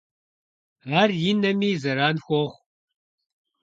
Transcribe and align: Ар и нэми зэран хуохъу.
Ар 0.99 1.09
и 1.29 1.31
нэми 1.41 1.71
зэран 1.81 2.17
хуохъу. 2.25 2.57